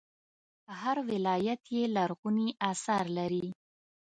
هر 0.79 0.97
ولایت 1.09 1.61
یې 1.75 1.83
لرغوني 1.95 2.49
اثار 2.71 3.05
لري 3.17 3.45